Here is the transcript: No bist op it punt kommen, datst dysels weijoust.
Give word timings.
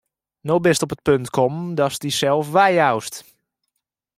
No 0.49 0.55
bist 0.65 0.83
op 0.85 0.93
it 0.95 1.05
punt 1.09 1.27
kommen, 1.37 1.67
datst 1.79 2.01
dysels 2.05 2.47
weijoust. 2.55 3.15